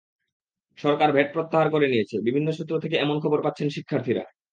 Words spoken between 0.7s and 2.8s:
সরকার VAT প্রত্যাহার করে নিয়েছে—বিভিন্ন সূত্র